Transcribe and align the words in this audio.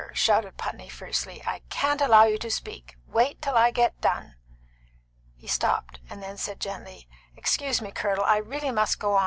shouted 0.13 0.57
Putney 0.57 0.89
fiercely; 0.89 1.43
"I 1.45 1.59
can't 1.69 2.01
allow 2.01 2.23
you 2.23 2.39
to 2.39 2.49
speak. 2.49 2.97
Wait 3.05 3.39
till 3.39 3.55
I 3.55 3.69
get 3.69 4.01
done!" 4.01 4.35
He 5.35 5.45
stopped, 5.45 5.99
and 6.09 6.23
then 6.23 6.37
said 6.37 6.59
gently 6.59 7.07
"Excuse 7.35 7.83
me, 7.83 7.91
Colonel; 7.91 8.23
I 8.23 8.37
really 8.37 8.71
must 8.71 8.97
go 8.97 9.13
on. 9.13 9.19